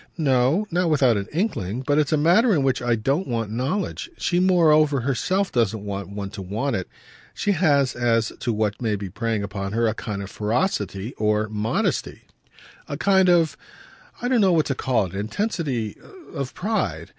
[0.17, 4.09] "No, not without an inkling; but it's a matter in which I don't want knowledge.
[4.17, 6.87] She moreover herself doesn't want one to want it:
[7.35, 11.51] she has, as to what may be preying upon her, a kind of ferocity of
[11.51, 12.23] modesty,
[12.89, 13.55] a kind of
[14.19, 15.95] I don't know what to call it intensity
[16.33, 17.09] of pride.